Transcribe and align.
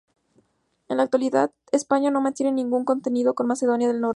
En 0.89 0.97
la 0.97 1.03
actualidad 1.03 1.51
España 1.71 2.09
no 2.09 2.21
mantiene 2.21 2.51
ningún 2.51 2.85
contencioso 2.85 3.35
con 3.35 3.45
Macedonia 3.45 3.87
del 3.87 4.01
Norte. 4.01 4.09